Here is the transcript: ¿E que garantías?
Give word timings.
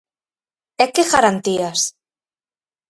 ¿E 0.83 0.85
que 0.93 1.03
garantías? 1.13 1.79